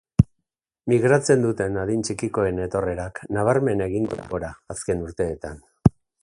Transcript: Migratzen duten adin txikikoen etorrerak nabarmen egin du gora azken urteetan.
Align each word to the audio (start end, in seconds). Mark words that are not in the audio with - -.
Migratzen 0.93 1.43
duten 1.47 1.77
adin 1.81 2.01
txikikoen 2.07 2.61
etorrerak 2.65 3.21
nabarmen 3.37 3.85
egin 3.89 4.09
du 4.15 4.19
gora 4.33 4.51
azken 4.77 5.05
urteetan. 5.11 5.63